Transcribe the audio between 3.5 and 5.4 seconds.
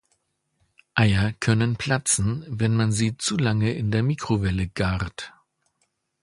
in der Mikrowelle gart.